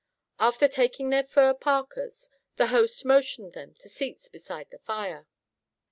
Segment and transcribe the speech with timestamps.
[0.39, 5.27] After taking their fur parkas, the host motioned them to seats beside the fire.